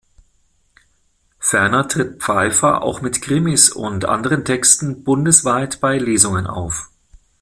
[1.37, 6.89] Ferner tritt Pfeiffer auch mit Krimis und anderen Texten bundesweit bei Lesungen auf.